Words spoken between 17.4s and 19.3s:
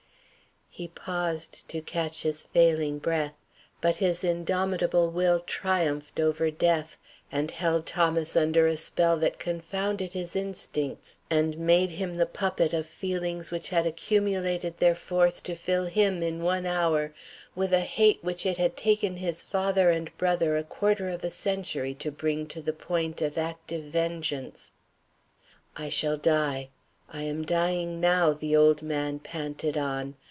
with a hate which it had taken